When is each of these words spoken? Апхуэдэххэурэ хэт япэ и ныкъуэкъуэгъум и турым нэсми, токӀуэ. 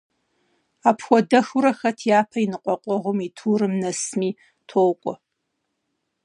Апхуэдэххэурэ 0.89 1.71
хэт 1.79 1.99
япэ 2.19 2.37
и 2.43 2.45
ныкъуэкъуэгъум 2.51 3.19
и 3.27 3.29
турым 3.37 3.73
нэсми, 3.81 4.29
токӀуэ. 4.69 5.13